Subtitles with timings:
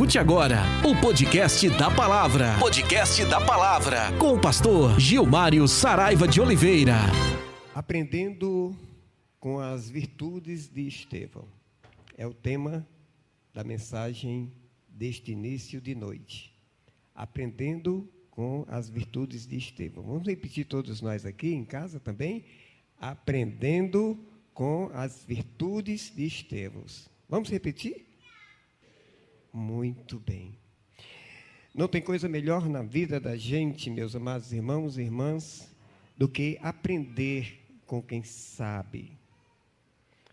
[0.00, 2.58] Escute agora o podcast da palavra.
[2.58, 4.10] Podcast da palavra.
[4.18, 6.94] Com o pastor Gilmário Saraiva de Oliveira.
[7.74, 8.74] Aprendendo
[9.38, 11.46] com as virtudes de Estevão.
[12.16, 12.88] É o tema
[13.52, 14.50] da mensagem
[14.88, 16.50] deste início de noite.
[17.14, 20.02] Aprendendo com as virtudes de Estevão.
[20.02, 22.46] Vamos repetir todos nós aqui em casa também?
[22.98, 24.18] Aprendendo
[24.54, 26.86] com as virtudes de Estevão.
[27.28, 28.09] Vamos repetir?
[29.52, 30.54] Muito bem.
[31.74, 35.74] Não tem coisa melhor na vida da gente, meus amados irmãos e irmãs,
[36.16, 39.12] do que aprender com quem sabe.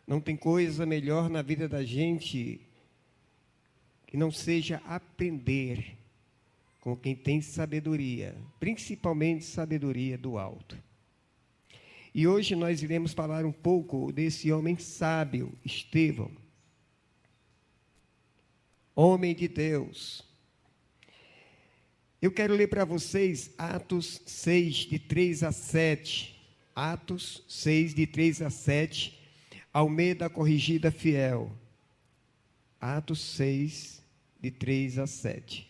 [0.05, 2.61] Não tem coisa melhor na vida da gente
[4.05, 5.97] que não seja aprender
[6.79, 10.77] com quem tem sabedoria, principalmente sabedoria do alto.
[12.13, 16.31] E hoje nós iremos falar um pouco desse homem sábio, Estevão
[18.97, 20.23] homem de Deus.
[22.19, 26.35] Eu quero ler para vocês Atos 6, de 3 a 7.
[26.75, 29.15] Atos 6, de 3 a 7.
[29.71, 31.51] Almeida Corrigida Fiel.
[32.81, 34.01] Atos 6,
[34.41, 35.69] de 3 a 7.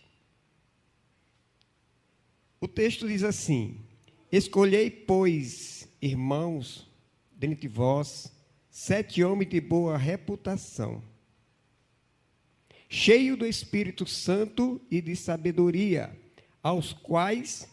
[2.58, 3.78] O texto diz assim:
[4.32, 6.90] Escolhei, pois, irmãos,
[7.30, 8.32] dentre vós,
[8.70, 11.02] sete homens de boa reputação
[12.88, 16.16] cheio do Espírito Santo e de sabedoria,
[16.62, 17.68] aos quais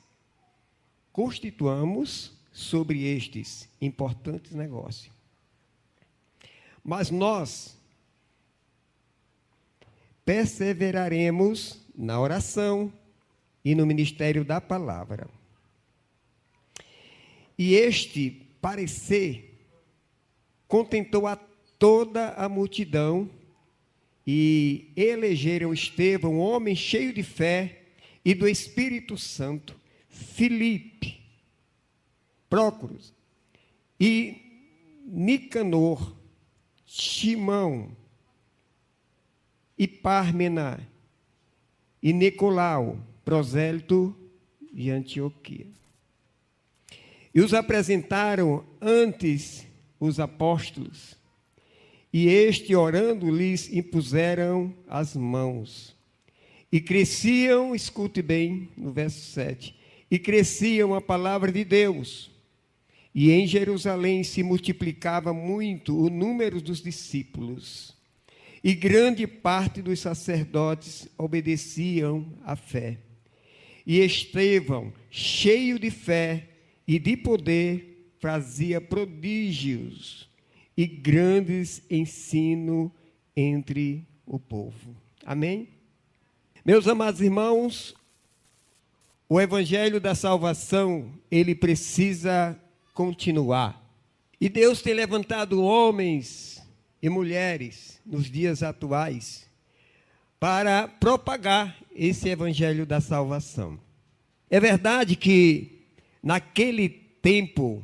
[1.11, 5.13] constituamos sobre estes importantes negócios.
[6.83, 7.77] Mas nós
[10.25, 12.91] perseveraremos na oração
[13.63, 15.29] e no ministério da palavra.
[17.57, 19.57] E este parecer
[20.67, 21.37] contentou a
[21.79, 23.29] toda a multidão
[24.25, 27.83] e elegeram Estevão, um homem cheio de fé
[28.23, 31.21] e do Espírito Santo, Filipe,
[32.49, 33.13] Prócoros
[33.99, 34.37] e
[35.05, 36.15] Nicanor,
[36.87, 37.95] Simão
[39.77, 40.79] e Pármena
[42.01, 44.15] e Nicolau, prosélito
[44.73, 45.67] de Antioquia.
[47.33, 49.67] E os apresentaram antes
[49.99, 51.17] os apóstolos
[52.17, 55.93] e este, orando, lhes impuseram as mãos.
[56.71, 59.75] E cresciam, escute bem, no verso 7,
[60.09, 62.31] e cresciam a palavra de Deus.
[63.13, 67.93] E em Jerusalém se multiplicava muito o número dos discípulos.
[68.63, 72.97] E grande parte dos sacerdotes obedeciam à fé.
[73.85, 76.47] E Estevão, cheio de fé
[76.87, 80.33] e de poder, fazia prodígios
[80.77, 82.91] e grandes ensino
[83.35, 84.95] entre o povo.
[85.25, 85.69] Amém?
[86.65, 87.95] Meus amados irmãos,
[89.29, 92.59] o evangelho da salvação, ele precisa
[92.93, 93.83] continuar.
[94.39, 96.61] E Deus tem levantado homens
[97.01, 99.49] e mulheres nos dias atuais
[100.39, 103.79] para propagar esse evangelho da salvação.
[104.49, 105.87] É verdade que
[106.21, 107.83] naquele tempo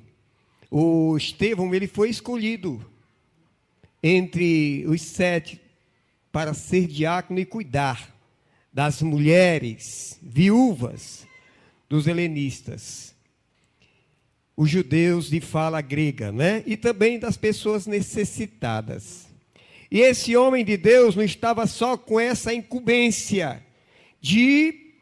[0.72, 2.84] o Estevão ele foi escolhido
[4.02, 5.59] entre os sete
[6.32, 8.16] para ser diácono e cuidar
[8.72, 11.28] das mulheres viúvas
[11.90, 13.14] dos helenistas,
[14.56, 16.64] os judeus de fala grega, né?
[16.66, 19.28] E também das pessoas necessitadas.
[19.92, 23.62] E esse homem de Deus não estava só com essa incumbência
[24.22, 24.94] de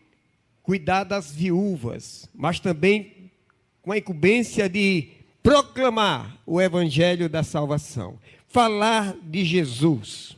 [0.64, 3.30] cuidar das viúvas, mas também
[3.84, 10.38] com a incumbência de proclamar o evangelho da salvação, falar de Jesus.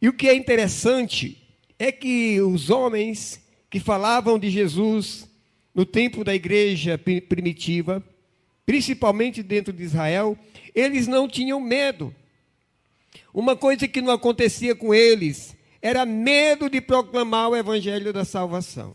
[0.00, 1.38] E o que é interessante
[1.78, 3.40] é que os homens
[3.70, 5.28] que falavam de Jesus
[5.74, 8.02] no tempo da igreja primitiva,
[8.66, 10.36] principalmente dentro de Israel,
[10.74, 12.14] eles não tinham medo.
[13.32, 18.94] Uma coisa que não acontecia com eles era medo de proclamar o evangelho da salvação.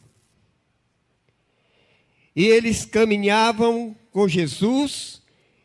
[2.35, 5.21] E eles caminhavam com Jesus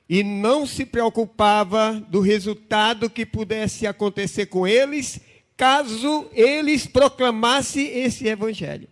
[0.06, 5.19] e não se preocupava do resultado que pudesse acontecer com eles,
[5.56, 8.90] caso eles proclamassem esse evangelho.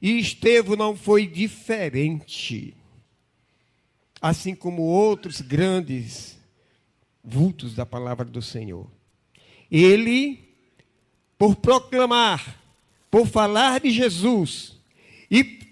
[0.00, 2.74] E Estevão não foi diferente.
[4.22, 6.38] Assim como outros grandes
[7.22, 8.90] vultos da palavra do Senhor.
[9.70, 10.48] Ele,
[11.36, 12.58] por proclamar,
[13.10, 14.80] por falar de Jesus
[15.30, 15.63] e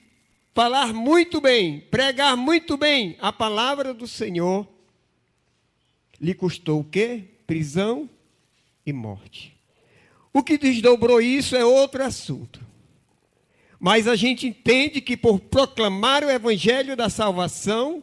[0.55, 4.69] falar muito bem, pregar muito bem a palavra do Senhor,
[6.21, 7.25] lhe custou o quê?
[7.47, 8.09] Prisão
[8.85, 9.57] e morte.
[10.33, 12.61] O que desdobrou isso é outro assunto.
[13.79, 18.03] Mas a gente entende que por proclamar o evangelho da salvação,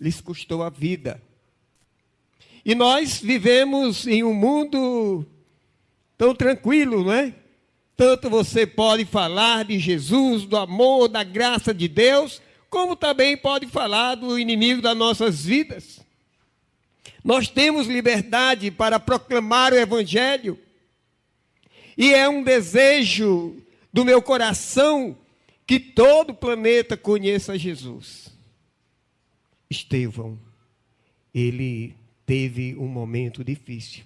[0.00, 1.20] lhes custou a vida.
[2.64, 5.26] E nós vivemos em um mundo
[6.16, 7.34] tão tranquilo, não é?
[7.98, 12.40] Tanto você pode falar de Jesus, do amor, da graça de Deus,
[12.70, 15.98] como também pode falar do inimigo das nossas vidas.
[17.24, 20.56] Nós temos liberdade para proclamar o Evangelho,
[21.96, 23.56] e é um desejo
[23.92, 25.18] do meu coração
[25.66, 28.30] que todo o planeta conheça Jesus.
[29.68, 30.38] Estevão,
[31.34, 34.04] ele teve um momento difícil.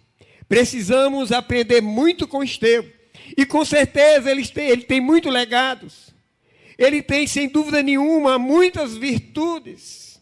[0.48, 3.01] Precisamos aprender muito com Estevão.
[3.36, 6.12] E com certeza ele tem, ele tem muitos legados.
[6.78, 10.20] Ele tem, sem dúvida nenhuma, muitas virtudes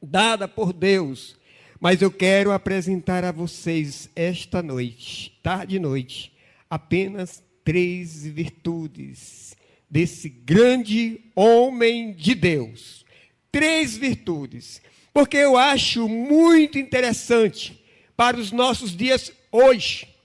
[0.00, 1.36] dadas por Deus.
[1.78, 6.32] Mas eu quero apresentar a vocês esta noite, tarde e noite,
[6.70, 9.56] apenas três virtudes
[9.90, 13.04] desse grande homem de Deus.
[13.52, 14.80] Três virtudes.
[15.12, 17.82] Porque eu acho muito interessante
[18.16, 20.15] para os nossos dias hoje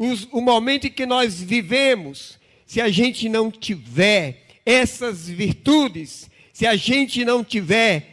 [0.00, 6.66] os, o momento em que nós vivemos, se a gente não tiver essas virtudes, se
[6.66, 8.06] a gente não tiver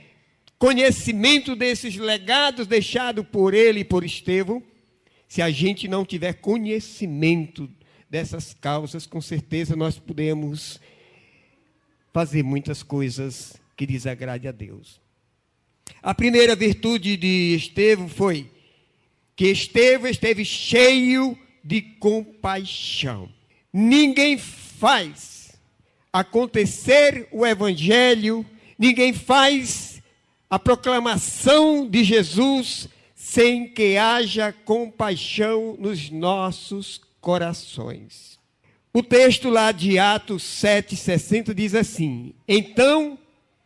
[0.59, 4.61] conhecimento desses legados deixados por ele e por Estevão,
[5.29, 7.69] se a gente não tiver conhecimento
[8.09, 10.81] dessas causas, com certeza nós podemos
[12.11, 14.99] fazer muitas coisas que desagrade a Deus.
[16.03, 18.51] A primeira virtude de Estevão foi
[19.37, 23.29] que Estevão esteve cheio de compaixão.
[23.73, 25.51] Ninguém faz
[26.13, 28.45] acontecer o evangelho,
[28.79, 30.01] ninguém faz
[30.49, 38.39] a proclamação de Jesus sem que haja compaixão nos nossos corações.
[38.93, 43.19] O texto lá de Atos 7,60 diz assim: Então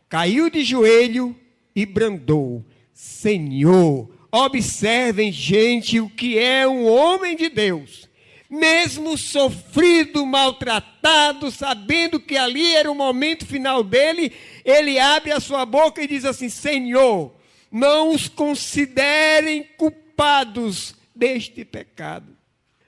[0.08, 1.36] caiu de joelho
[1.74, 8.08] e brandou: Senhor, Observem, gente, o que é um homem de Deus.
[8.48, 14.32] Mesmo sofrido, maltratado, sabendo que ali era o momento final dele,
[14.64, 17.34] ele abre a sua boca e diz assim: Senhor,
[17.70, 22.34] não os considerem culpados deste pecado.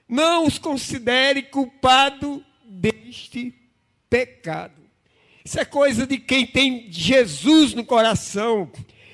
[0.09, 3.53] Não os considere culpado deste
[4.09, 4.81] pecado.
[5.43, 8.71] Isso é coisa de quem tem Jesus no coração.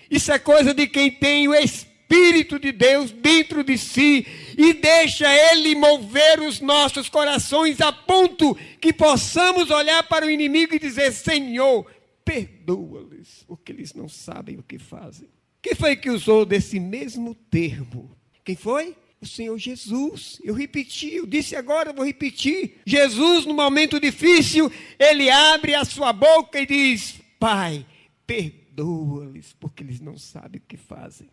[0.10, 4.28] Isso é coisa de quem tem o Espírito Espírito de Deus dentro de si
[4.58, 10.76] e deixa Ele mover os nossos corações a ponto que possamos olhar para o inimigo
[10.76, 11.90] e dizer: Senhor,
[12.26, 15.30] perdoa-lhes, porque eles não sabem o que fazem.
[15.62, 18.12] Quem foi que usou desse mesmo termo?
[18.44, 18.94] Quem foi?
[19.22, 20.42] O Senhor Jesus.
[20.44, 22.82] Eu repeti, eu disse agora, eu vou repetir.
[22.86, 24.70] Jesus, no momento difícil,
[25.00, 27.86] ele abre a sua boca e diz: Pai,
[28.28, 31.30] perdoa-lhes, porque eles não sabem o que fazem.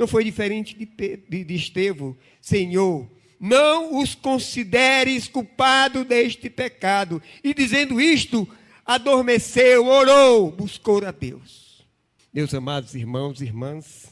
[0.00, 0.86] Não foi diferente de,
[1.28, 2.16] de, de Estevão.
[2.40, 3.06] Senhor,
[3.38, 7.22] não os consideres culpado deste pecado.
[7.44, 8.48] E dizendo isto,
[8.86, 11.84] adormeceu, orou, buscou a Deus.
[12.32, 14.10] Meus amados irmãos e irmãs,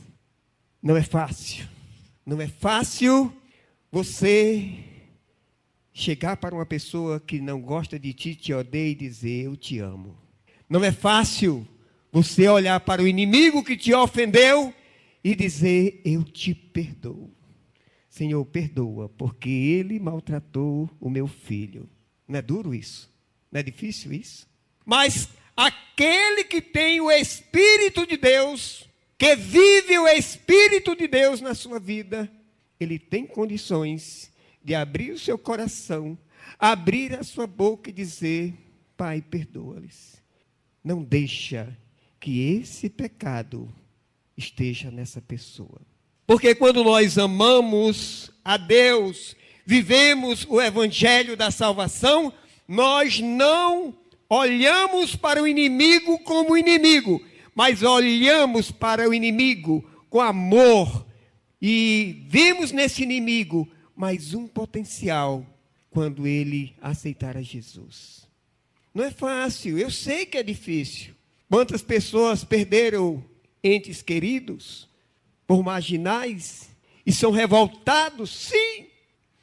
[0.83, 1.67] não é fácil.
[2.27, 3.33] Não é fácil
[3.91, 4.71] você
[5.95, 9.79] chegar para uma pessoa que não gosta de ti, te odeia e dizer: Eu te
[9.79, 10.15] amo.
[10.69, 11.67] Não é fácil
[12.13, 14.75] você olhar para o inimigo que te ofendeu
[15.23, 17.31] e dizer: Eu te perdoo.
[18.09, 21.89] Senhor, perdoa, porque ele maltratou o meu filho.
[22.27, 23.13] Não é duro isso?
[23.51, 24.49] Não é difícil isso?
[24.85, 31.55] Mas aquele que tem o Espírito de Deus, que vive o Espírito de Deus na
[31.55, 32.31] sua vida,
[32.81, 34.33] ele tem condições
[34.63, 36.19] de abrir o seu coração,
[36.59, 38.55] abrir a sua boca e dizer:
[38.97, 40.23] Pai, perdoa-lhes.
[40.83, 41.77] Não deixa
[42.19, 43.73] que esse pecado
[44.39, 45.81] esteja nessa pessoa.
[46.25, 49.35] Porque quando nós amamos a Deus,
[49.67, 52.33] vivemos o evangelho da salvação,
[52.67, 53.95] nós não
[54.31, 57.21] olhamos para o inimigo como inimigo,
[57.55, 61.05] mas olhamos para o inimigo com amor
[61.61, 65.45] e vemos nesse inimigo mais um potencial
[65.91, 68.29] quando ele aceitar a Jesus.
[68.95, 71.15] Não é fácil, eu sei que é difícil.
[71.49, 73.25] Quantas pessoas perderam
[73.63, 74.89] entes queridos,
[75.47, 76.69] por marginais,
[77.05, 78.87] e são revoltados, sim,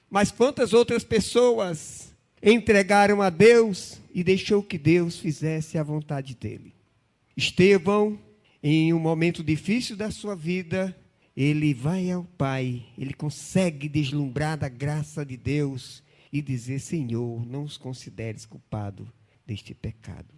[0.09, 6.73] mas quantas outras pessoas entregaram a Deus e deixou que Deus fizesse a vontade dele?
[7.35, 8.19] Estevão,
[8.61, 10.95] em um momento difícil da sua vida,
[11.35, 17.63] ele vai ao Pai, ele consegue deslumbrar da graça de Deus e dizer: Senhor, não
[17.63, 19.07] os consideres culpado
[19.45, 20.33] deste pecado.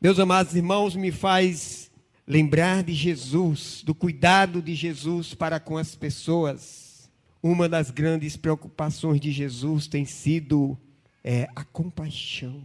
[0.00, 1.89] Meus amados irmãos, me faz
[2.30, 7.10] lembrar de Jesus, do cuidado de Jesus para com as pessoas.
[7.42, 10.78] Uma das grandes preocupações de Jesus tem sido
[11.24, 12.62] é, a compaixão.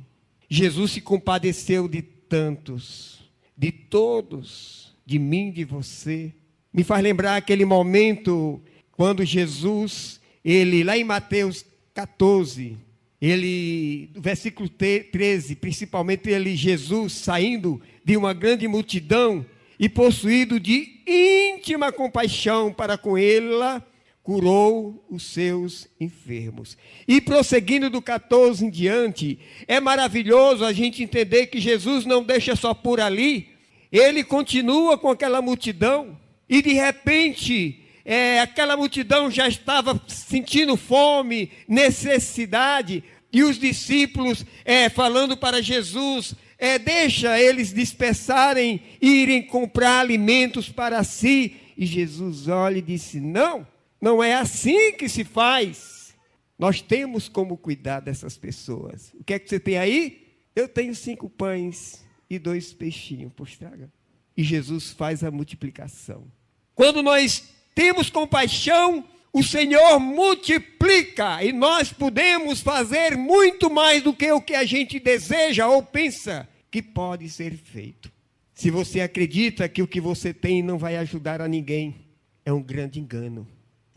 [0.48, 6.32] Jesus se compadeceu de tantos, de todos, de mim, de você.
[6.72, 12.78] Me faz lembrar aquele momento quando Jesus, ele lá em Mateus 14,
[13.20, 19.44] ele, versículo 13, principalmente ele, Jesus, saindo de uma grande multidão
[19.80, 23.86] e possuído de íntima compaixão para com ela,
[24.24, 26.78] curou os seus enfermos.
[27.08, 32.56] E prosseguindo do 14 em diante, é maravilhoso a gente entender que Jesus não deixa
[32.56, 33.50] só por ali,
[33.92, 36.18] ele continua com aquela multidão,
[36.50, 44.90] e de repente, é, aquela multidão já estava sentindo fome, necessidade, e os discípulos é,
[44.90, 51.58] falando para Jesus: é, deixa eles dispersarem, irem comprar alimentos para si.
[51.78, 53.68] E Jesus olha e disse: Não,
[54.00, 56.16] não é assim que se faz.
[56.58, 59.14] Nós temos como cuidar dessas pessoas.
[59.20, 60.26] O que é que você tem aí?
[60.56, 63.92] Eu tenho cinco pães e dois peixinhos, por estraga.
[64.38, 66.26] E Jesus faz a multiplicação.
[66.74, 69.04] Quando nós temos compaixão,
[69.38, 74.98] o Senhor multiplica e nós podemos fazer muito mais do que o que a gente
[74.98, 78.10] deseja ou pensa que pode ser feito.
[78.54, 81.94] Se você acredita que o que você tem não vai ajudar a ninguém,
[82.46, 83.46] é um grande engano.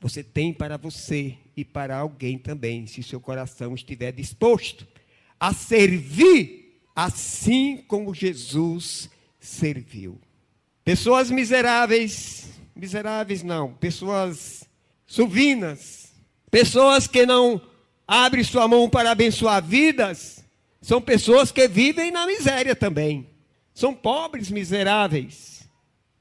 [0.00, 4.88] Você tem para você e para alguém também, se seu coração estiver disposto
[5.38, 10.18] a servir assim como Jesus serviu.
[10.84, 14.67] Pessoas miseráveis, miseráveis não, pessoas
[15.08, 16.12] suvinas,
[16.50, 17.60] pessoas que não
[18.06, 20.44] abrem sua mão para abençoar vidas,
[20.80, 23.26] são pessoas que vivem na miséria também.
[23.74, 25.68] São pobres, miseráveis,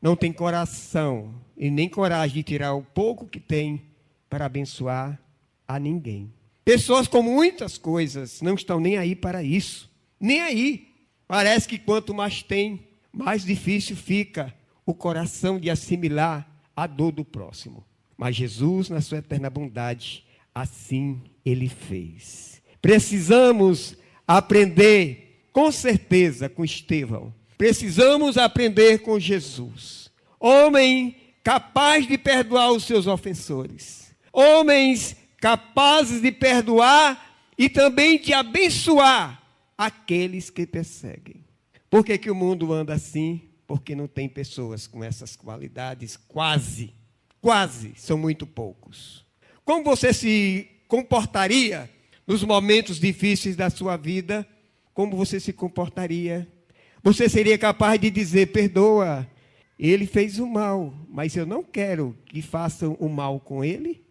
[0.01, 3.83] não têm coração e nem coragem de tirar o pouco que tem
[4.29, 5.19] para abençoar
[5.67, 6.31] a ninguém.
[6.63, 9.89] Pessoas com muitas coisas não estão nem aí para isso.
[10.19, 10.87] Nem aí.
[11.27, 14.53] Parece que quanto mais tem, mais difícil fica
[14.85, 17.83] o coração de assimilar a dor do próximo.
[18.17, 22.61] Mas Jesus, na sua eterna bondade, assim ele fez.
[22.81, 23.95] Precisamos
[24.27, 27.33] aprender, com certeza, com Estevão.
[27.57, 30.11] Precisamos aprender com Jesus.
[30.39, 34.13] Homem capaz de perdoar os seus ofensores.
[34.33, 39.41] Homens capazes de perdoar e também de abençoar
[39.77, 41.45] aqueles que perseguem.
[41.89, 43.41] Por que, que o mundo anda assim?
[43.65, 46.93] Porque não tem pessoas com essas qualidades, quase,
[47.47, 49.25] quase, são muito poucos.
[49.63, 51.89] Como você se comportaria
[52.27, 54.45] nos momentos difíceis da sua vida?
[54.93, 56.45] Como você se comportaria?
[57.01, 59.25] Você seria capaz de dizer: perdoa,
[59.79, 64.03] ele fez o mal, mas eu não quero que façam o mal com ele.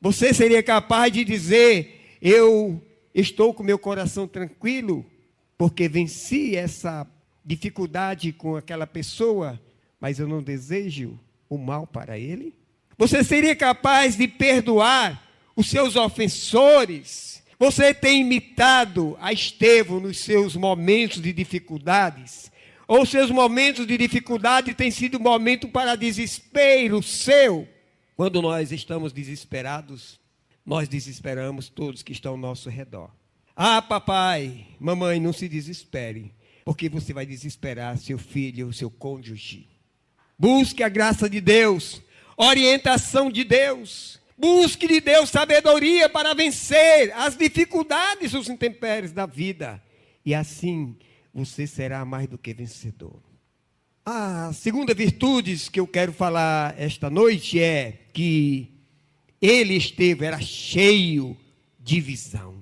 [0.00, 2.80] Você seria capaz de dizer: Eu
[3.12, 5.04] estou com meu coração tranquilo,
[5.58, 7.04] porque venci essa
[7.44, 9.60] dificuldade com aquela pessoa,
[9.98, 12.59] mas eu não desejo o mal para ele?
[13.00, 15.20] Você seria capaz de perdoar
[15.56, 17.42] os seus ofensores?
[17.58, 22.50] Você tem imitado a Estevão nos seus momentos de dificuldades?
[22.90, 27.68] ou seus momentos de dificuldade têm sido momento para desespero seu.
[28.16, 30.18] Quando nós estamos desesperados,
[30.66, 33.08] nós desesperamos todos que estão ao nosso redor.
[33.54, 39.68] Ah, papai, mamãe, não se desespere, porque você vai desesperar seu filho, seu cônjuge.
[40.36, 42.02] Busque a graça de Deus,
[42.40, 44.18] orientação de Deus.
[44.36, 49.82] Busque de Deus sabedoria para vencer as dificuldades, os intempéries da vida.
[50.24, 50.96] E assim
[51.32, 53.20] você será mais do que vencedor.
[54.04, 58.72] A segunda virtude que eu quero falar esta noite é que
[59.40, 61.36] ele esteve, era cheio
[61.78, 62.54] de visão.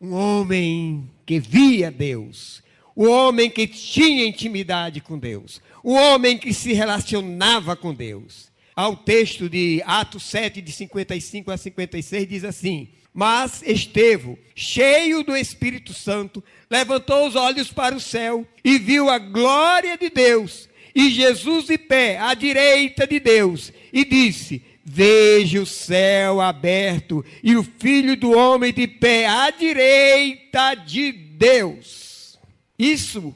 [0.00, 2.62] Um homem que via Deus,
[2.96, 8.50] um homem que tinha intimidade com Deus, um homem que se relacionava com Deus.
[8.76, 15.34] Ao texto de Atos 7, de 55 a 56, diz assim: mas Estevão, cheio do
[15.34, 21.10] Espírito Santo, levantou os olhos para o céu e viu a glória de Deus e
[21.10, 27.62] Jesus de pé à direita de Deus e disse: Veja o céu aberto e o
[27.62, 32.38] filho do homem de pé à direita de Deus.
[32.78, 33.34] Isso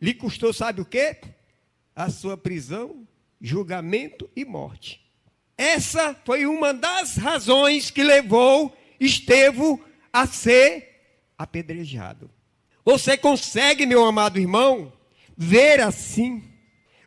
[0.00, 1.16] lhe custou, sabe o quê?
[1.94, 3.04] A sua prisão,
[3.42, 5.02] julgamento e morte.
[5.58, 9.80] Essa foi uma das razões que levou Estevão
[10.12, 10.92] a ser
[11.36, 12.30] apedrejado.
[12.84, 14.92] Você consegue, meu amado irmão,
[15.36, 16.42] ver assim?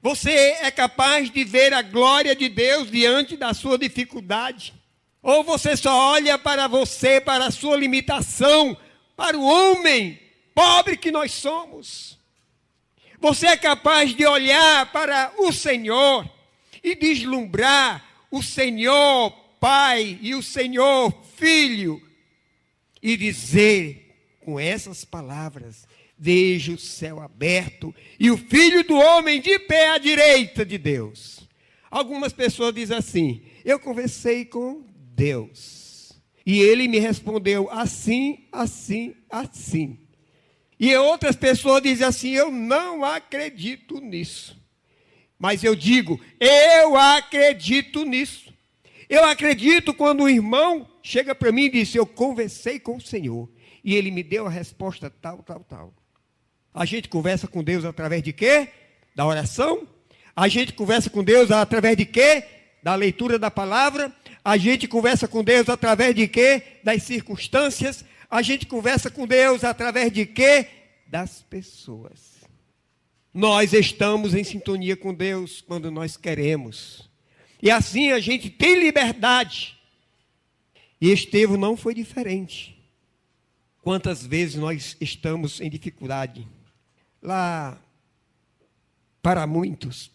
[0.01, 4.73] Você é capaz de ver a glória de Deus diante da sua dificuldade?
[5.21, 8.77] Ou você só olha para você, para a sua limitação,
[9.15, 10.19] para o homem
[10.53, 12.19] pobre que nós somos?
[13.25, 16.29] Você é capaz de olhar para o Senhor
[16.83, 21.99] e deslumbrar o Senhor Pai e o Senhor Filho
[23.01, 29.57] e dizer com essas palavras: Vejo o céu aberto e o filho do homem de
[29.57, 31.49] pé à direita de Deus.
[31.89, 36.13] Algumas pessoas dizem assim: Eu conversei com Deus.
[36.45, 40.04] E ele me respondeu assim, assim, assim.
[40.79, 44.57] E outras pessoas dizem assim: Eu não acredito nisso.
[45.39, 48.53] Mas eu digo: Eu acredito nisso.
[49.09, 53.49] Eu acredito quando o irmão chega para mim e diz: Eu conversei com o Senhor.
[53.83, 55.93] E ele me deu a resposta tal, tal, tal.
[56.73, 58.67] A gente conversa com Deus através de quê?
[59.15, 59.87] Da oração.
[60.35, 62.43] A gente conversa com Deus através de quê?
[62.83, 64.11] Da leitura da palavra.
[64.43, 66.61] A gente conversa com Deus através de quê?
[66.83, 68.03] Das circunstâncias.
[68.35, 70.67] A gente conversa com Deus através de quê?
[71.07, 72.43] Das pessoas.
[73.33, 77.09] Nós estamos em sintonia com Deus quando nós queremos.
[77.61, 79.79] E assim a gente tem liberdade.
[80.99, 82.77] E Estevão não foi diferente.
[83.81, 86.45] Quantas vezes nós estamos em dificuldade?
[87.21, 87.81] Lá,
[89.21, 90.11] para muitos,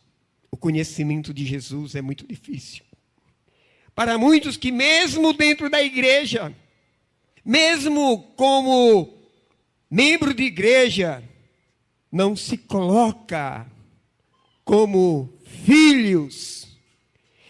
[0.50, 2.84] o conhecimento de Jesus é muito difícil.
[3.94, 6.54] Para muitos que, mesmo dentro da igreja,
[7.44, 9.18] mesmo como
[9.90, 11.22] membro de igreja,
[12.10, 13.66] não se coloca
[14.64, 15.32] como
[15.64, 16.68] filhos,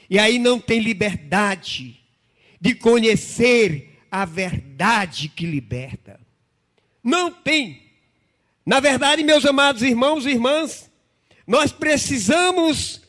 [0.09, 2.01] e aí não tem liberdade
[2.61, 6.21] de conhecer a verdade que liberta.
[7.03, 7.83] Não tem.
[8.67, 10.91] Na verdade, meus amados irmãos e irmãs,
[11.47, 13.03] nós precisamos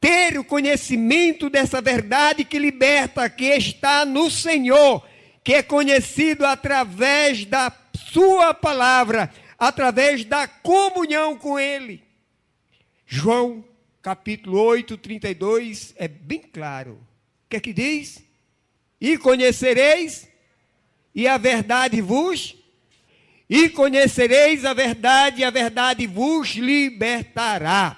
[0.00, 5.04] ter o conhecimento dessa verdade que liberta, que está no Senhor,
[5.46, 12.02] que é conhecido através da Sua palavra, através da comunhão com Ele.
[13.06, 13.64] João
[14.02, 16.94] capítulo 8, 32 é bem claro.
[16.94, 18.24] O que é que diz?
[19.00, 20.28] E conhecereis,
[21.14, 22.56] e a verdade vos
[23.48, 27.96] e conhecereis a verdade, e a verdade vos libertará.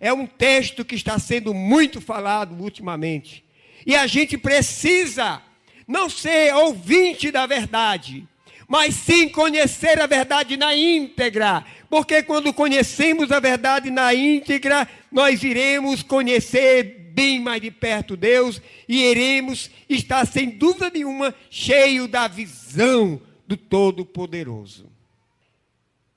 [0.00, 3.44] É um texto que está sendo muito falado ultimamente.
[3.84, 5.42] E a gente precisa
[5.86, 8.26] não ser ouvinte da verdade,
[8.68, 11.64] mas sim conhecer a verdade na íntegra.
[11.88, 18.60] Porque quando conhecemos a verdade na íntegra, nós iremos conhecer bem mais de perto Deus
[18.86, 24.86] e iremos estar, sem dúvida nenhuma, cheio da visão do Todo-Poderoso.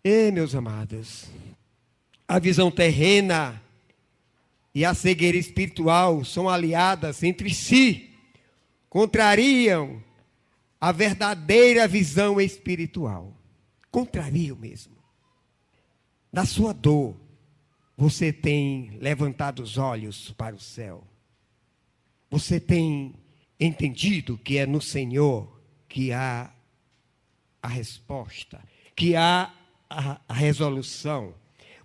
[0.03, 1.25] E, meus amados,
[2.27, 3.61] a visão terrena
[4.73, 8.08] e a cegueira espiritual são aliadas entre si,
[8.89, 10.03] contrariam
[10.79, 13.35] a verdadeira visão espiritual.
[13.91, 14.95] Contrariam mesmo.
[16.31, 17.15] Na sua dor,
[17.97, 21.03] você tem levantado os olhos para o céu.
[22.29, 23.15] Você tem
[23.59, 26.53] entendido que é no Senhor que há
[27.61, 28.61] a resposta,
[28.95, 29.53] que há
[29.89, 31.33] a, a resolução.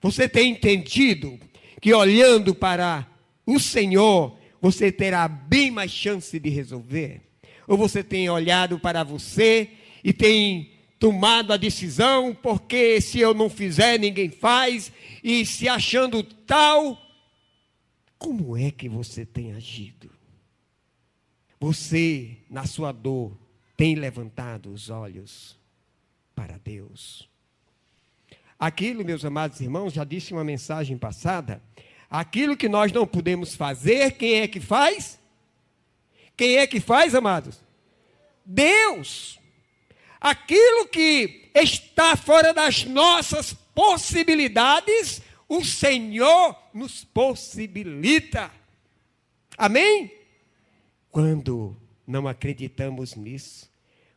[0.01, 1.39] Você tem entendido
[1.81, 3.09] que olhando para
[3.47, 7.21] o Senhor, você terá bem mais chance de resolver?
[7.69, 9.73] Ou você tem olhado para você
[10.03, 14.91] e tem tomado a decisão, porque se eu não fizer, ninguém faz,
[15.23, 16.99] e se achando tal,
[18.17, 20.11] como é que você tem agido?
[21.61, 23.37] Você, na sua dor,
[23.77, 25.59] tem levantado os olhos
[26.35, 27.29] para Deus.
[28.59, 31.63] Aquilo, meus amados irmãos, já disse uma mensagem passada,
[32.21, 35.19] aquilo que nós não podemos fazer, quem é que faz?
[36.37, 37.61] Quem é que faz, amados?
[38.47, 39.41] Deus.
[40.21, 48.49] Aquilo que está fora das nossas possibilidades, o Senhor nos possibilita.
[49.59, 50.13] Amém?
[51.11, 53.69] Quando não acreditamos nisso,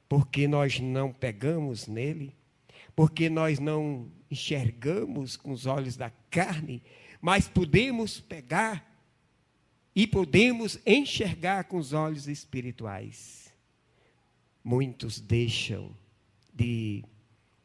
[0.08, 2.32] porque nós não pegamos nele,
[2.96, 6.84] porque nós não enxergamos com os olhos da carne,
[7.22, 8.86] mas podemos pegar
[9.96, 13.52] e podemos enxergar com os olhos espirituais.
[14.64, 15.90] Muitos deixam
[16.54, 17.04] de,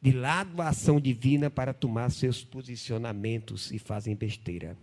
[0.00, 4.76] de lado a ação divina para tomar seus posicionamentos e fazem besteira.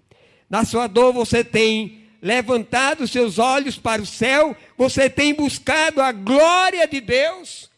[0.50, 4.56] Na sua dor você tem levantado seus olhos para o céu?
[4.78, 7.70] Você tem buscado a glória de Deus?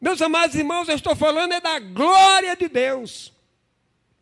[0.00, 3.32] Meus amados irmãos, eu estou falando é da glória de Deus.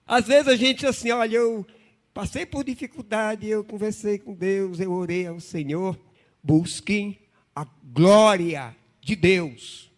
[0.07, 1.67] Às vezes a gente assim, olha, eu
[2.13, 5.99] passei por dificuldade, eu conversei com Deus, eu orei ao Senhor.
[6.43, 7.19] Busquem
[7.55, 9.91] a glória de Deus.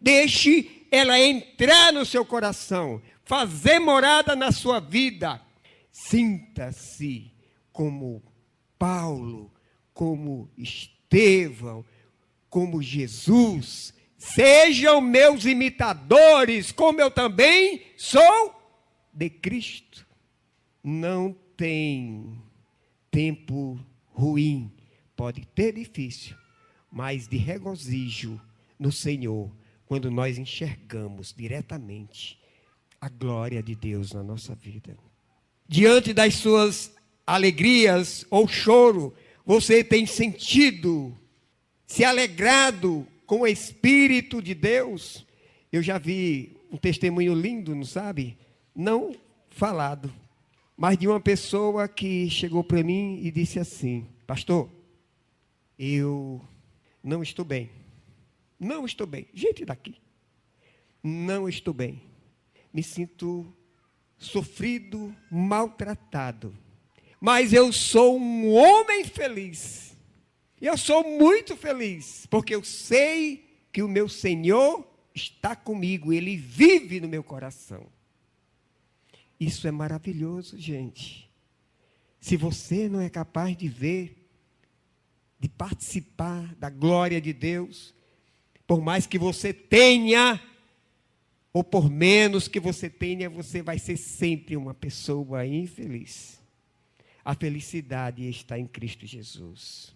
[0.00, 5.40] Deixe ela entrar no seu coração, fazer morada na sua vida.
[5.90, 7.32] Sinta-se
[7.72, 8.22] como
[8.78, 9.52] Paulo,
[9.92, 11.84] como Estevão,
[12.48, 13.92] como Jesus.
[14.16, 18.54] Sejam meus imitadores, como eu também sou
[19.12, 20.06] de Cristo.
[20.82, 22.40] Não tem
[23.10, 23.78] tempo
[24.12, 24.72] ruim,
[25.16, 26.36] pode ter difícil,
[26.90, 28.40] mas de regozijo
[28.78, 29.50] no Senhor,
[29.84, 32.38] quando nós enxergamos diretamente
[33.00, 34.96] a glória de Deus na nossa vida.
[35.66, 36.94] Diante das suas
[37.26, 39.12] alegrias ou choro,
[39.44, 41.12] você tem sentido,
[41.88, 45.26] se alegrado com o Espírito de Deus?
[45.72, 48.38] Eu já vi um testemunho lindo, não sabe?
[48.74, 49.12] Não
[49.50, 50.12] falado,
[50.80, 54.70] mas de uma pessoa que chegou para mim e disse assim: Pastor,
[55.76, 56.40] eu
[57.02, 57.68] não estou bem.
[58.60, 59.26] Não estou bem.
[59.34, 59.96] Gente daqui.
[61.02, 62.00] Não estou bem.
[62.72, 63.52] Me sinto
[64.16, 66.56] sofrido, maltratado.
[67.20, 69.96] Mas eu sou um homem feliz.
[70.60, 77.00] Eu sou muito feliz, porque eu sei que o meu Senhor está comigo, ele vive
[77.00, 77.97] no meu coração.
[79.38, 81.30] Isso é maravilhoso, gente.
[82.20, 84.28] Se você não é capaz de ver,
[85.38, 87.94] de participar da glória de Deus,
[88.66, 90.42] por mais que você tenha,
[91.52, 96.40] ou por menos que você tenha, você vai ser sempre uma pessoa infeliz.
[97.24, 99.94] A felicidade está em Cristo Jesus.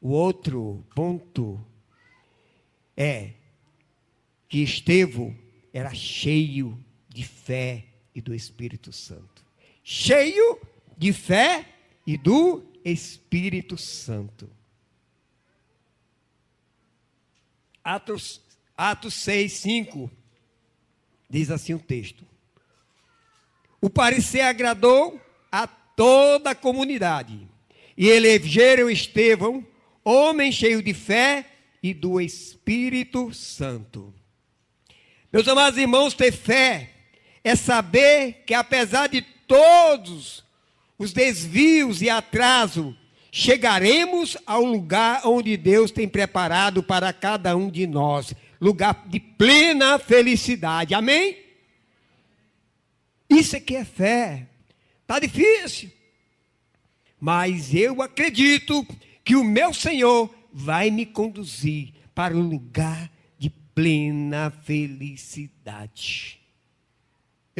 [0.00, 1.64] O outro ponto
[2.96, 3.32] é
[4.48, 5.36] que Estevão
[5.72, 9.44] era cheio de fé e do Espírito Santo.
[9.82, 10.60] Cheio
[10.96, 11.66] de fé
[12.06, 14.50] e do Espírito Santo.
[17.82, 18.40] Atos,
[18.76, 20.10] Atos 6, 5,
[21.28, 22.24] diz assim o texto.
[23.80, 25.20] O parecer agradou
[25.50, 27.48] a toda a comunidade.
[27.96, 29.66] E elegeram Estevão,
[30.04, 31.46] homem cheio de fé
[31.82, 34.14] e do Espírito Santo.
[35.32, 36.99] Meus amados irmãos, ter fé
[37.42, 40.44] é saber que apesar de todos
[40.98, 42.96] os desvios e atraso,
[43.32, 49.98] chegaremos ao lugar onde Deus tem preparado para cada um de nós lugar de plena
[49.98, 50.94] felicidade.
[50.94, 51.38] Amém?
[53.28, 54.46] Isso aqui é fé.
[55.02, 55.90] Está difícil.
[57.18, 58.86] Mas eu acredito
[59.24, 66.39] que o meu Senhor vai me conduzir para um lugar de plena felicidade.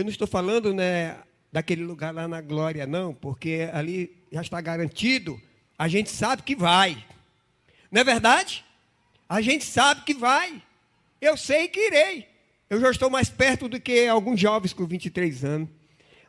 [0.00, 1.18] Eu não estou falando né,
[1.52, 5.38] daquele lugar lá na glória, não, porque ali já está garantido.
[5.78, 7.04] A gente sabe que vai.
[7.92, 8.64] Não é verdade?
[9.28, 10.62] A gente sabe que vai.
[11.20, 12.26] Eu sei que irei.
[12.70, 15.68] Eu já estou mais perto do que alguns jovens com 23 anos.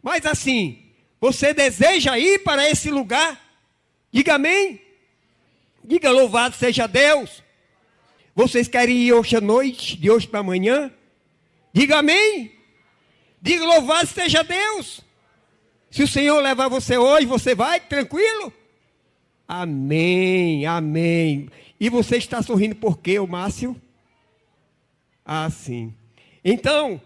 [0.03, 0.83] Mas assim,
[1.21, 3.39] você deseja ir para esse lugar?
[4.11, 4.81] Diga amém.
[5.81, 7.41] Diga louvado seja Deus.
[8.35, 10.91] Vocês querem ir hoje à noite, de hoje para amanhã?
[11.71, 12.59] Diga amém.
[13.41, 15.01] Diga louvado seja Deus.
[15.89, 18.53] Se o Senhor levar você hoje, você vai tranquilo?
[19.47, 21.49] Amém, amém.
[21.79, 23.75] E você está sorrindo por quê, o Márcio?
[25.25, 25.93] Ah, sim.
[26.45, 27.01] Então,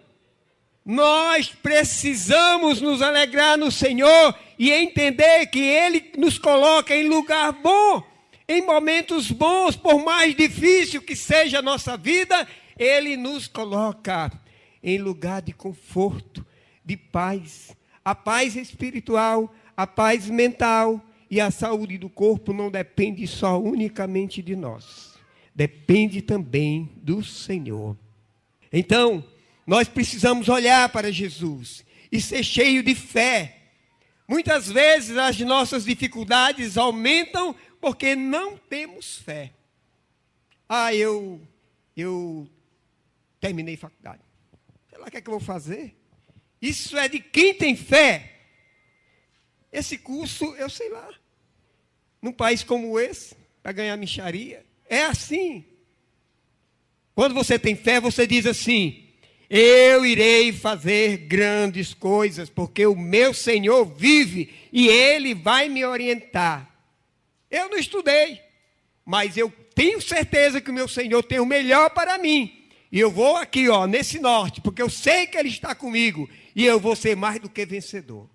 [0.85, 8.03] nós precisamos nos alegrar no Senhor e entender que Ele nos coloca em lugar bom,
[8.47, 14.31] em momentos bons, por mais difícil que seja a nossa vida, Ele nos coloca
[14.85, 16.45] em lugar de conforto,
[16.85, 17.75] de paz.
[18.05, 24.43] A paz espiritual, a paz mental e a saúde do corpo não depende só unicamente
[24.43, 25.15] de nós.
[25.55, 27.97] Depende também do Senhor.
[28.71, 29.25] Então,
[29.65, 33.57] nós precisamos olhar para Jesus e ser cheio de fé.
[34.27, 39.51] Muitas vezes as nossas dificuldades aumentam porque não temos fé.
[40.69, 41.41] Ah, eu
[41.97, 42.47] eu
[43.39, 44.25] terminei faculdade
[45.07, 45.95] o que é que eu vou fazer?
[46.61, 48.31] Isso é de quem tem fé.
[49.71, 51.09] Esse curso, eu sei lá.
[52.21, 54.65] Num país como esse, para ganhar micharia.
[54.89, 55.65] É assim.
[57.13, 59.05] Quando você tem fé, você diz assim:
[59.49, 66.69] Eu irei fazer grandes coisas, porque o meu Senhor vive e Ele vai me orientar.
[67.49, 68.41] Eu não estudei,
[69.05, 72.64] mas eu tenho certeza que o meu Senhor tem o melhor para mim.
[72.91, 76.65] E eu vou aqui, ó, nesse norte, porque eu sei que Ele está comigo e
[76.65, 78.29] eu vou ser mais do que vencedor.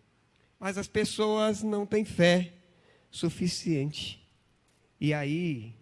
[0.58, 2.52] Mas as pessoas não têm fé
[3.10, 4.20] suficiente.
[5.00, 5.74] E aí,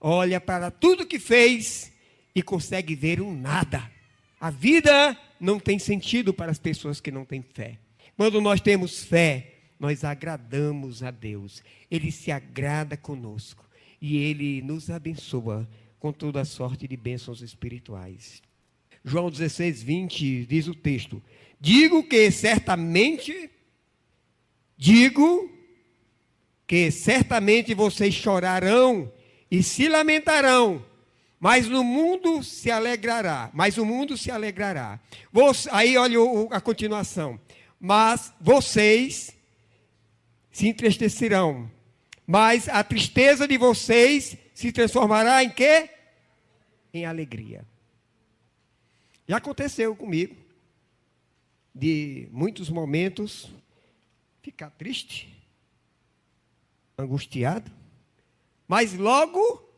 [0.00, 1.92] olha para tudo que fez
[2.34, 3.90] e consegue ver um nada.
[4.40, 7.78] A vida não tem sentido para as pessoas que não têm fé.
[8.16, 11.62] Quando nós temos fé, nós agradamos a Deus.
[11.90, 13.68] Ele se agrada conosco
[14.00, 15.68] e ele nos abençoa
[16.04, 18.42] com toda a sorte de bênçãos espirituais.
[19.02, 21.22] João 16, 20 diz o texto:
[21.58, 23.50] Digo que certamente,
[24.76, 25.50] digo
[26.66, 29.10] que certamente vocês chorarão
[29.50, 30.84] e se lamentarão,
[31.40, 33.50] mas no mundo se alegrará.
[33.54, 35.00] Mas o mundo se alegrará.
[35.72, 36.18] Aí olha
[36.50, 37.40] a continuação.
[37.80, 39.34] Mas vocês
[40.52, 41.70] se entristecerão,
[42.26, 45.93] mas a tristeza de vocês se transformará em quê?
[46.94, 47.66] Em alegria.
[49.26, 50.36] Já aconteceu comigo,
[51.74, 53.50] de muitos momentos,
[54.40, 55.28] ficar triste,
[56.96, 57.68] angustiado,
[58.68, 59.68] mas logo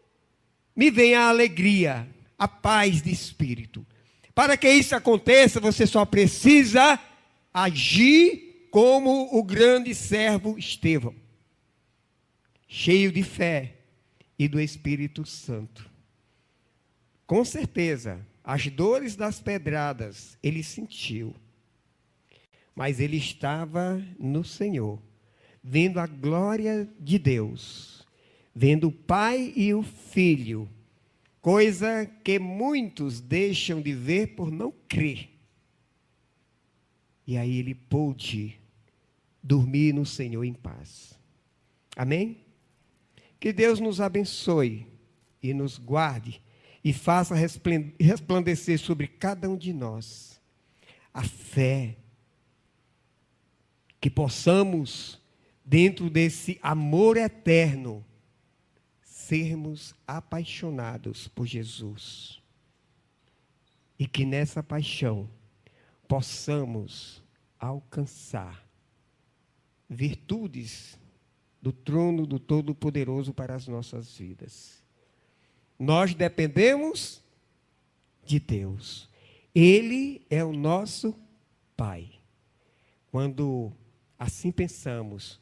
[0.74, 2.06] me vem a alegria,
[2.38, 3.86] a paz de espírito.
[4.34, 7.00] Para que isso aconteça, você só precisa
[7.54, 11.14] agir como o grande servo Estevão,
[12.68, 13.78] cheio de fé
[14.38, 15.95] e do Espírito Santo.
[17.26, 21.34] Com certeza, as dores das pedradas ele sentiu,
[22.74, 25.02] mas ele estava no Senhor,
[25.62, 28.06] vendo a glória de Deus,
[28.54, 30.68] vendo o Pai e o Filho,
[31.42, 35.28] coisa que muitos deixam de ver por não crer.
[37.26, 38.56] E aí ele pôde
[39.42, 41.18] dormir no Senhor em paz.
[41.96, 42.38] Amém?
[43.40, 44.86] Que Deus nos abençoe
[45.42, 46.40] e nos guarde
[46.86, 47.34] e faça
[47.98, 50.40] resplandecer sobre cada um de nós
[51.12, 51.96] a fé,
[54.00, 55.20] que possamos,
[55.64, 58.06] dentro desse amor eterno,
[59.02, 62.40] sermos apaixonados por Jesus.
[63.98, 65.28] E que nessa paixão
[66.06, 67.20] possamos
[67.58, 68.64] alcançar
[69.90, 70.96] virtudes
[71.60, 74.85] do trono do Todo-Poderoso para as nossas vidas.
[75.78, 77.22] Nós dependemos
[78.24, 79.08] de Deus.
[79.54, 81.14] Ele é o nosso
[81.76, 82.10] Pai.
[83.10, 83.72] Quando
[84.18, 85.40] assim pensamos,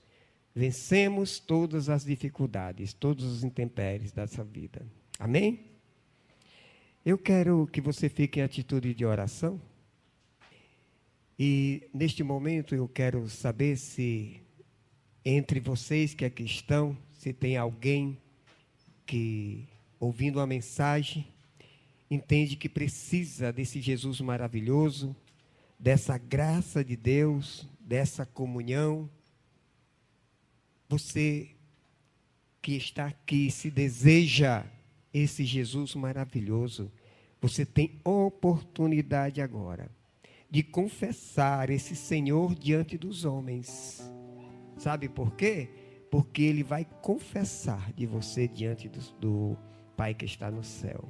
[0.54, 4.86] vencemos todas as dificuldades, todos os intempéries dessa vida.
[5.18, 5.72] Amém?
[7.04, 9.60] Eu quero que você fique em atitude de oração.
[11.38, 14.40] E neste momento eu quero saber se
[15.24, 18.16] entre vocês que aqui estão, se tem alguém
[19.04, 19.68] que
[20.04, 21.26] ouvindo a mensagem,
[22.10, 25.16] entende que precisa desse Jesus maravilhoso,
[25.78, 29.08] dessa graça de Deus, dessa comunhão.
[30.88, 31.50] Você
[32.60, 34.66] que está aqui, se deseja
[35.12, 36.92] esse Jesus maravilhoso,
[37.40, 39.90] você tem oportunidade agora
[40.50, 44.10] de confessar esse Senhor diante dos homens.
[44.76, 45.68] Sabe por quê?
[46.10, 49.58] Porque ele vai confessar de você diante do, do
[49.96, 51.04] Pai que está no céu.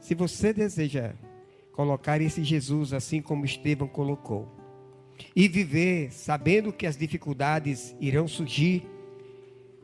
[0.00, 1.14] Se você deseja
[1.72, 4.48] colocar esse Jesus assim como Estevão colocou,
[5.34, 8.86] e viver sabendo que as dificuldades irão surgir,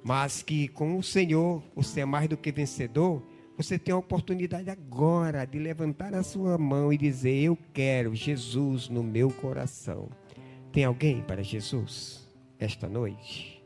[0.02, 3.22] mas que com o Senhor você é mais do que vencedor,
[3.56, 8.88] você tem a oportunidade agora de levantar a sua mão e dizer: Eu quero Jesus
[8.88, 10.08] no meu coração.
[10.72, 13.64] Tem alguém para Jesus esta noite?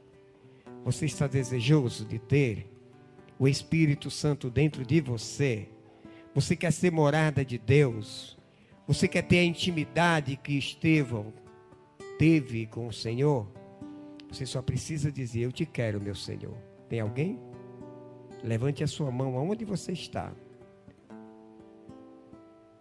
[0.85, 2.71] Você está desejoso de ter
[3.41, 5.67] o Espírito Santo dentro de você,
[6.35, 8.39] você quer ser morada de Deus,
[8.87, 11.33] você quer ter a intimidade que Estevão
[12.19, 13.51] teve com o Senhor,
[14.31, 16.55] você só precisa dizer: Eu te quero, meu Senhor.
[16.87, 17.41] Tem alguém?
[18.45, 20.33] Levante a sua mão aonde você está.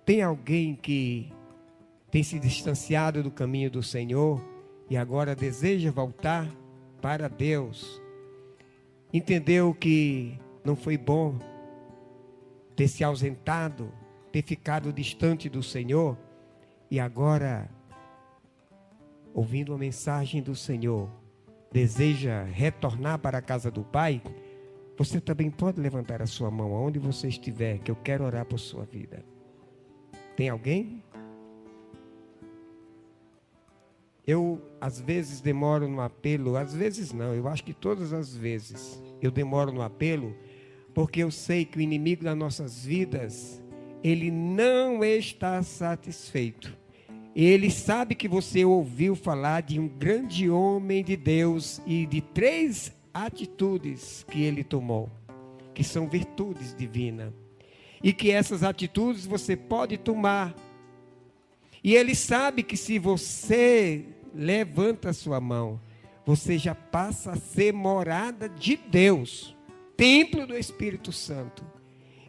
[0.06, 1.32] Tem alguém que
[2.12, 4.44] tem se distanciado do caminho do Senhor
[4.90, 6.54] e agora deseja voltar
[7.02, 8.02] para Deus?
[9.14, 11.38] Entendeu que não foi bom
[12.76, 13.92] ter se ausentado,
[14.32, 16.18] ter ficado distante do Senhor
[16.90, 17.70] e agora,
[19.34, 21.10] ouvindo a mensagem do Senhor,
[21.72, 24.22] deseja retornar para a casa do Pai,
[24.98, 28.60] você também pode levantar a sua mão aonde você estiver, que eu quero orar por
[28.60, 29.24] sua vida.
[30.36, 31.04] Tem alguém?
[34.26, 39.02] Eu, às vezes, demoro no apelo, às vezes não, eu acho que todas as vezes
[39.22, 40.36] eu demoro no apelo,
[40.94, 43.62] porque eu sei que o inimigo das nossas vidas,
[44.04, 46.78] ele não está satisfeito.
[47.36, 52.92] Ele sabe que você ouviu falar de um grande homem de Deus e de três
[53.14, 55.10] atitudes que ele tomou,
[55.74, 57.34] que são virtudes divinas.
[58.02, 60.56] E que essas atitudes você pode tomar.
[61.84, 65.80] E ele sabe que se você levanta sua mão,
[66.26, 69.56] você já passa a ser morada de Deus,
[70.00, 71.62] templo do Espírito Santo.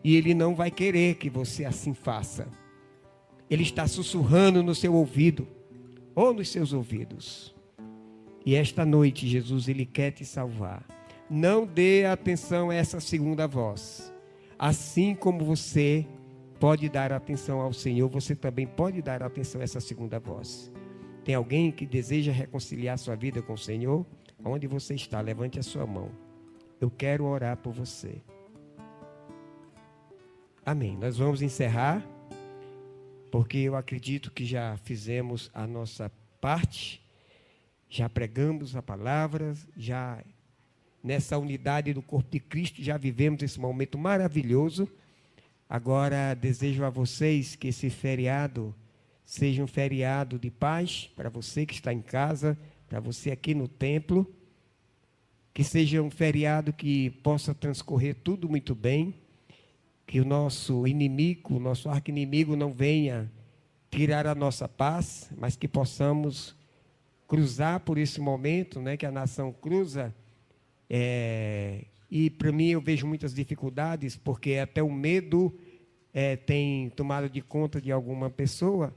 [0.02, 2.48] E ele não vai querer que você assim faça.
[3.48, 5.46] Ele está sussurrando no seu ouvido,
[6.12, 7.54] ou nos seus ouvidos.
[8.44, 10.84] E esta noite, Jesus, Ele quer te salvar.
[11.30, 14.12] Não dê atenção a essa segunda voz.
[14.58, 16.04] Assim como você
[16.58, 20.72] pode dar atenção ao Senhor, você também pode dar atenção a essa segunda voz.
[21.24, 24.04] Tem alguém que deseja reconciliar sua vida com o Senhor?
[24.44, 26.29] Onde você está, levante a sua mão.
[26.80, 28.22] Eu quero orar por você.
[30.64, 30.96] Amém.
[30.96, 32.06] Nós vamos encerrar,
[33.30, 37.00] porque eu acredito que já fizemos a nossa parte
[37.90, 40.22] já pregamos a palavra, já
[41.02, 44.88] nessa unidade do corpo de Cristo, já vivemos esse momento maravilhoso.
[45.68, 48.72] Agora desejo a vocês que esse feriado
[49.24, 52.56] seja um feriado de paz para você que está em casa,
[52.88, 54.24] para você aqui no templo.
[55.52, 59.14] Que seja um feriado que possa transcorrer tudo muito bem.
[60.06, 63.30] Que o nosso inimigo, o nosso arqui-inimigo não venha
[63.90, 66.56] tirar a nossa paz, mas que possamos
[67.26, 70.14] cruzar por esse momento, né, que a nação cruza.
[70.88, 75.56] É, e para mim eu vejo muitas dificuldades, porque até o medo
[76.12, 78.94] é, tem tomado de conta de alguma pessoa.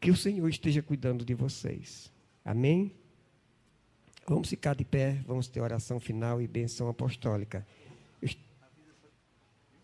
[0.00, 2.12] Que o Senhor esteja cuidando de vocês.
[2.44, 2.92] Amém?
[4.28, 7.66] Vamos ficar de pé, vamos ter oração final e benção apostólica.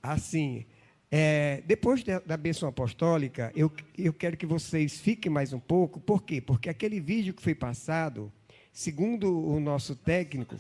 [0.03, 0.67] Assim,
[1.09, 6.01] é, depois da, da bênção apostólica, eu, eu quero que vocês fiquem mais um pouco.
[6.01, 6.41] Por quê?
[6.41, 8.33] Porque aquele vídeo que foi passado,
[8.73, 10.57] segundo o nosso técnico.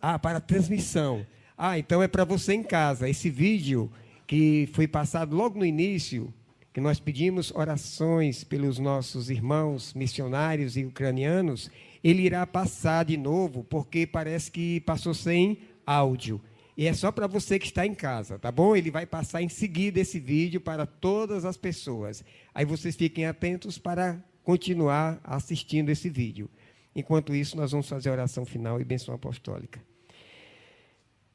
[0.00, 1.26] Ah, para transmissão.
[1.58, 3.08] Ah, então é para você em casa.
[3.10, 3.92] Esse vídeo
[4.26, 6.32] que foi passado logo no início,
[6.72, 11.70] que nós pedimos orações pelos nossos irmãos missionários e ucranianos,
[12.02, 16.40] ele irá passar de novo, porque parece que passou sem áudio.
[16.76, 18.74] E é só para você que está em casa, tá bom?
[18.74, 22.24] Ele vai passar em seguida esse vídeo para todas as pessoas.
[22.54, 26.50] Aí vocês fiquem atentos para continuar assistindo esse vídeo.
[26.96, 29.80] Enquanto isso, nós vamos fazer a oração final e bênção apostólica.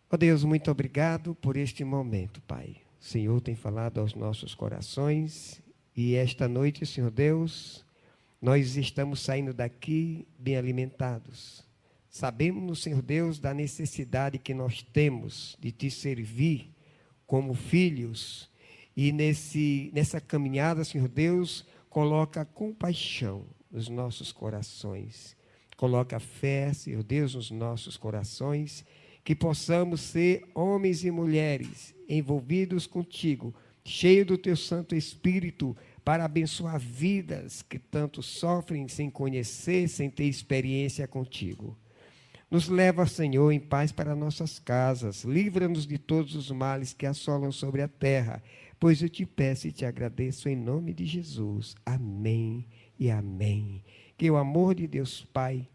[0.10, 2.87] Ó oh Deus, muito obrigado por este momento, Pai.
[3.00, 5.62] O Senhor tem falado aos nossos corações
[5.96, 7.86] e esta noite, Senhor Deus,
[8.42, 11.68] nós estamos saindo daqui bem alimentados
[12.18, 16.74] Sabemos, Senhor Deus, da necessidade que nós temos de te servir
[17.28, 18.50] como filhos.
[18.96, 25.38] E nesse, nessa caminhada, Senhor Deus, coloca compaixão nos nossos corações.
[25.76, 28.84] Coloca fé, Senhor Deus, nos nossos corações.
[29.28, 36.80] Que possamos ser homens e mulheres envolvidos contigo, cheios do teu Santo Espírito, para abençoar
[36.80, 41.78] vidas que tanto sofrem sem conhecer, sem ter experiência contigo.
[42.50, 45.26] Nos leva, Senhor, em paz para nossas casas.
[45.26, 48.42] Livra-nos de todos os males que assolam sobre a terra.
[48.80, 51.76] Pois eu te peço e te agradeço em nome de Jesus.
[51.86, 52.66] Amém
[52.98, 53.84] e amém.
[54.18, 55.68] Que o amor de Deus Pai,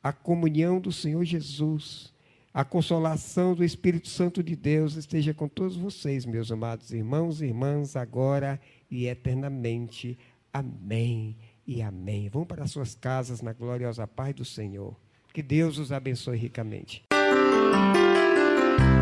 [0.00, 2.14] a comunhão do Senhor Jesus,
[2.52, 7.46] a consolação do Espírito Santo de Deus esteja com todos vocês, meus amados irmãos e
[7.46, 8.60] irmãs, agora
[8.90, 10.18] e eternamente.
[10.52, 11.36] Amém
[11.66, 12.28] e amém.
[12.28, 14.96] Vão para suas casas na gloriosa paz do Senhor.
[15.32, 17.04] Que Deus os abençoe ricamente.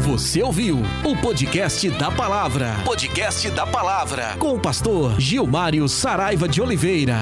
[0.03, 2.83] Você ouviu o podcast da palavra.
[2.85, 4.37] Podcast da palavra.
[4.39, 7.17] Com o pastor Gilmário Saraiva de Oliveira.